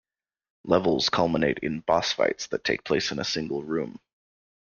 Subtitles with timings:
[0.63, 3.99] Levels culminate in boss fights that take place in a single room.